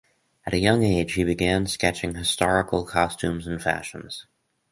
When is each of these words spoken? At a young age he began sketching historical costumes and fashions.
At 0.47 0.55
a 0.55 0.59
young 0.59 0.81
age 0.81 1.13
he 1.13 1.23
began 1.23 1.67
sketching 1.67 2.15
historical 2.15 2.85
costumes 2.87 3.45
and 3.45 3.61
fashions. 3.61 4.25